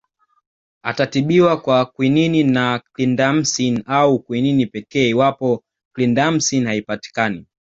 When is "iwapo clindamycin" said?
5.09-6.65